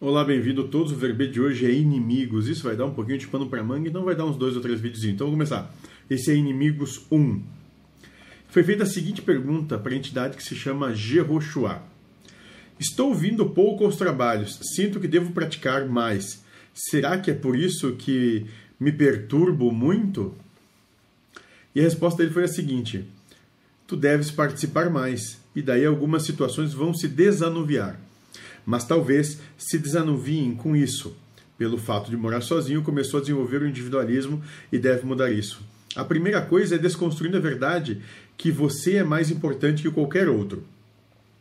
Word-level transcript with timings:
Olá, 0.00 0.24
bem-vindo 0.24 0.62
a 0.62 0.68
todos. 0.68 0.92
O 0.92 0.94
verbete 0.94 1.32
de 1.32 1.40
hoje 1.40 1.66
é 1.66 1.72
inimigos. 1.72 2.46
Isso 2.46 2.62
vai 2.62 2.76
dar 2.76 2.86
um 2.86 2.94
pouquinho 2.94 3.18
de 3.18 3.26
pano 3.26 3.48
para 3.48 3.64
manga, 3.64 3.88
então 3.88 4.04
vai 4.04 4.14
dar 4.14 4.26
uns 4.26 4.36
dois 4.36 4.54
ou 4.54 4.62
três 4.62 4.80
vídeos. 4.80 5.02
Então 5.02 5.26
vamos 5.26 5.48
começar. 5.48 5.74
Esse 6.08 6.30
é 6.30 6.36
Inimigos 6.36 7.04
1. 7.10 7.42
Foi 8.48 8.62
feita 8.62 8.84
a 8.84 8.86
seguinte 8.86 9.20
pergunta 9.20 9.76
para 9.76 9.92
a 9.92 9.96
entidade 9.96 10.36
que 10.36 10.42
se 10.44 10.54
chama 10.54 10.94
Jehoshua. 10.94 11.82
Estou 12.78 13.12
vindo 13.12 13.50
pouco 13.50 13.84
aos 13.84 13.96
trabalhos, 13.96 14.60
sinto 14.72 15.00
que 15.00 15.08
devo 15.08 15.32
praticar 15.32 15.88
mais. 15.88 16.44
Será 16.72 17.18
que 17.18 17.32
é 17.32 17.34
por 17.34 17.58
isso 17.58 17.96
que 17.96 18.46
me 18.78 18.92
perturbo 18.92 19.72
muito? 19.72 20.32
E 21.74 21.80
a 21.80 21.82
resposta 21.82 22.18
dele 22.18 22.32
foi 22.32 22.44
a 22.44 22.48
seguinte: 22.48 23.04
Tu 23.84 23.96
deves 23.96 24.30
participar 24.30 24.90
mais, 24.90 25.40
e 25.56 25.60
daí 25.60 25.84
algumas 25.84 26.22
situações 26.22 26.72
vão 26.72 26.94
se 26.94 27.08
desanuviar 27.08 27.98
mas 28.68 28.84
talvez 28.84 29.40
se 29.56 29.78
desanuviem 29.78 30.54
com 30.54 30.76
isso. 30.76 31.16
Pelo 31.56 31.78
fato 31.78 32.10
de 32.10 32.18
morar 32.18 32.42
sozinho, 32.42 32.82
começou 32.82 33.16
a 33.16 33.20
desenvolver 33.22 33.62
o 33.62 33.66
individualismo 33.66 34.42
e 34.70 34.78
deve 34.78 35.06
mudar 35.06 35.30
isso. 35.32 35.62
A 35.96 36.04
primeira 36.04 36.42
coisa 36.42 36.74
é 36.74 36.78
desconstruindo 36.78 37.38
a 37.38 37.40
verdade 37.40 38.02
que 38.36 38.52
você 38.52 38.96
é 38.96 39.02
mais 39.02 39.30
importante 39.30 39.82
que 39.82 39.90
qualquer 39.90 40.28
outro. 40.28 40.64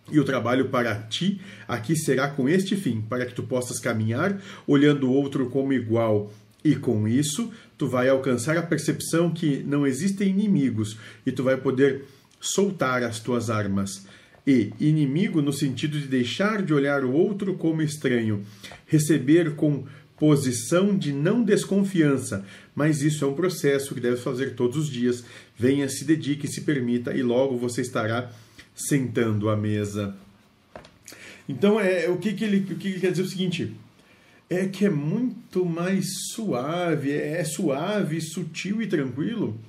E 0.10 0.22
o 0.22 0.24
trabalho 0.24 0.70
para 0.70 0.96
ti 0.96 1.42
aqui 1.68 1.98
será 1.98 2.30
com 2.30 2.48
este 2.48 2.78
fim, 2.78 3.02
para 3.02 3.26
que 3.26 3.34
tu 3.34 3.44
possas 3.44 3.78
caminhar 3.78 4.42
olhando 4.66 5.10
o 5.10 5.14
outro 5.14 5.50
como 5.50 5.74
igual. 5.74 6.32
E 6.64 6.78
com 6.78 7.10
isso, 7.10 7.52
tu 7.78 7.90
vai 7.90 8.08
alcançar 8.08 8.56
a 8.56 8.64
percepção 8.64 9.34
que 9.34 9.62
não 9.68 9.86
existem 9.86 10.30
inimigos 10.30 10.98
e 11.26 11.32
tu 11.34 11.44
vai 11.44 11.58
poder 11.58 12.06
soltar 12.40 13.04
as 13.04 13.20
tuas 13.20 13.50
armas 13.50 14.08
e 14.48 14.72
inimigo 14.80 15.42
no 15.42 15.52
sentido 15.52 16.00
de 16.00 16.08
deixar 16.08 16.62
de 16.62 16.74
olhar 16.74 17.04
o 17.04 17.12
outro 17.12 17.56
como 17.56 17.82
estranho, 17.82 18.46
receber 18.86 19.56
com 19.56 19.84
posição 20.18 20.98
de 20.98 21.12
não 21.12 21.44
desconfiança, 21.44 22.46
mas 22.74 23.02
isso 23.02 23.26
é 23.26 23.28
um 23.28 23.34
processo 23.34 23.94
que 23.94 24.00
deve 24.00 24.16
fazer 24.16 24.56
todos 24.56 24.78
os 24.78 24.90
dias. 24.90 25.26
Venha, 25.58 25.90
se 25.90 26.06
dedique, 26.06 26.48
se 26.48 26.62
permita 26.62 27.14
e 27.14 27.22
logo 27.22 27.58
você 27.58 27.82
estará 27.82 28.32
sentando 28.74 29.50
à 29.50 29.58
mesa. 29.58 30.16
Então, 31.50 31.80
é 31.80 32.10
o 32.10 32.18
que, 32.18 32.34
que, 32.34 32.46
ele, 32.46 32.74
o 32.74 32.78
que 32.78 32.88
ele 32.88 33.00
quer 33.02 33.12
dizer 33.12 33.24
é 33.24 33.26
o 33.26 33.30
seguinte: 33.30 33.76
é 34.50 34.66
que 34.66 34.86
é 34.86 34.90
muito 34.90 35.66
mais 35.66 36.06
suave, 36.32 37.12
é, 37.12 37.40
é 37.40 37.44
suave, 37.44 38.22
sutil 38.22 38.82
e 38.82 38.88
tranquilo 38.88 39.60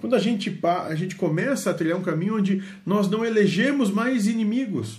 quando 0.00 0.14
a 0.14 0.18
gente, 0.18 0.58
a 0.62 0.94
gente 0.94 1.14
começa 1.14 1.70
a 1.70 1.74
trilhar 1.74 1.98
um 1.98 2.02
caminho 2.02 2.36
onde 2.36 2.62
nós 2.86 3.08
não 3.08 3.24
elegemos 3.24 3.90
mais 3.90 4.26
inimigos. 4.26 4.98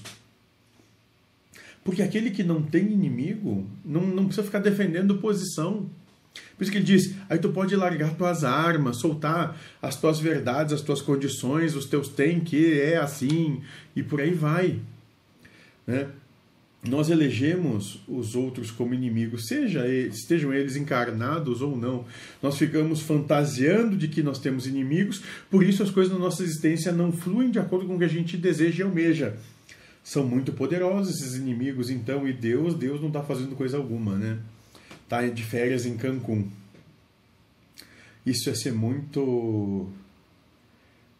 Porque 1.84 2.04
aquele 2.04 2.30
que 2.30 2.44
não 2.44 2.62
tem 2.62 2.92
inimigo 2.92 3.68
não, 3.84 4.02
não 4.02 4.26
precisa 4.26 4.46
ficar 4.46 4.60
defendendo 4.60 5.18
posição. 5.18 5.90
Por 6.56 6.64
isso 6.64 6.72
que 6.72 6.78
ele 6.78 6.86
diz: 6.86 7.16
aí 7.28 7.40
tu 7.40 7.50
pode 7.50 7.76
largar 7.76 8.14
tuas 8.14 8.44
armas, 8.44 8.98
soltar 8.98 9.60
as 9.82 9.96
tuas 9.96 10.20
verdades, 10.20 10.74
as 10.74 10.82
tuas 10.82 11.02
condições, 11.02 11.76
os 11.76 11.86
teus 11.86 12.08
tem 12.08 12.40
que, 12.40 12.80
é 12.80 12.98
assim, 12.98 13.62
e 13.96 14.04
por 14.04 14.22
aí 14.22 14.32
vai. 14.32 14.80
Né? 15.88 16.08
Nós 16.88 17.10
elegemos 17.12 18.00
os 18.08 18.36
outros 18.36 18.72
como 18.72 18.94
inimigos, 18.94 19.48
seja 19.48 19.86
eles, 19.86 20.18
estejam 20.18 20.52
eles 20.52 20.76
encarnados 20.76 21.62
ou 21.62 21.78
não. 21.78 22.06
Nós 22.42 22.58
ficamos 22.58 23.02
fantasiando 23.02 23.96
de 23.96 24.08
que 24.08 24.24
nós 24.24 24.40
temos 24.40 24.66
inimigos, 24.66 25.22
por 25.50 25.64
isso 25.64 25.84
as 25.84 25.92
coisas 25.92 26.12
na 26.12 26.18
nossa 26.18 26.42
existência 26.44 26.92
não 26.92 27.12
fluem 27.12 27.52
de 27.52 27.60
acordo 27.60 27.86
com 27.86 27.96
o 27.96 28.00
que 28.00 28.06
a 28.06 28.10
gente 28.10 28.36
deseja 28.36 28.84
e 28.84 28.88
almeja. 28.88 29.38
São 30.04 30.26
muito 30.26 30.52
poderosos 30.54 31.16
esses 31.16 31.36
inimigos, 31.36 31.92
então, 31.92 32.28
e 32.28 32.34
Deus, 32.34 32.74
Deus 32.74 33.00
não 33.00 33.10
está 33.10 33.22
fazendo 33.22 33.56
coisa 33.56 33.78
alguma, 33.78 34.18
né? 34.18 34.40
Está 35.04 35.22
de 35.28 35.44
férias 35.44 35.86
em 35.86 35.96
Cancún. 35.96 36.48
Isso 38.26 38.50
é 38.50 38.56
ser 38.56 38.74
muito, 38.74 39.88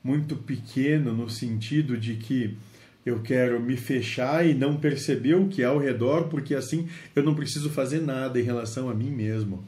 muito 0.04 0.36
pequeno 0.36 1.14
no 1.14 1.30
sentido 1.30 1.96
de 1.98 2.16
que 2.16 2.58
eu 3.06 3.22
quero 3.22 3.60
me 3.60 3.76
fechar 3.76 4.46
e 4.46 4.54
não 4.54 4.78
perceber 4.78 5.36
o 5.36 5.48
que 5.48 5.62
é 5.62 5.66
ao 5.66 5.80
redor, 5.80 6.30
porque 6.30 6.54
assim 6.54 6.88
eu 7.16 7.24
não 7.24 7.34
preciso 7.34 7.70
fazer 7.70 8.02
nada 8.02 8.40
em 8.40 8.44
relação 8.44 8.90
a 8.90 8.94
mim 8.94 9.10
mesmo. 9.10 9.64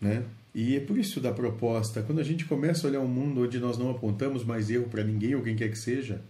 Né? 0.00 0.24
E 0.54 0.76
é 0.76 0.80
por 0.80 0.96
isso 0.96 1.20
da 1.20 1.32
proposta, 1.32 2.02
quando 2.02 2.20
a 2.20 2.24
gente 2.24 2.44
começa 2.44 2.86
a 2.86 2.90
olhar 2.90 3.00
um 3.00 3.08
mundo 3.08 3.42
onde 3.42 3.58
nós 3.58 3.76
não 3.76 3.90
apontamos 3.90 4.44
mais 4.44 4.70
erro 4.70 4.88
para 4.88 5.04
ninguém 5.04 5.34
ou 5.34 5.42
quem 5.42 5.56
quer 5.56 5.68
que 5.68 5.78
seja, 5.78 6.22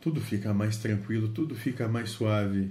tudo 0.00 0.20
fica 0.20 0.54
mais 0.54 0.76
tranquilo, 0.76 1.28
tudo 1.28 1.54
fica 1.54 1.88
mais 1.88 2.10
suave. 2.10 2.70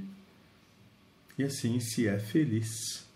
E 1.38 1.44
assim 1.44 1.80
se 1.80 2.08
é 2.08 2.18
feliz. 2.20 3.09